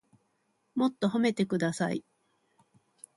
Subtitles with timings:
[0.73, 2.03] もっと褒めてください